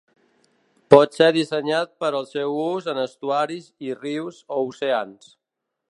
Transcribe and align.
Pot 0.93 1.17
ser 1.17 1.27
dissenyat 1.35 1.93
per 2.03 2.09
al 2.21 2.27
seu 2.31 2.57
ús 2.63 2.89
en 2.95 3.03
estuaris 3.05 3.71
i 3.91 3.95
rius 4.03 4.41
o 4.57 4.63
oceans. 4.73 5.35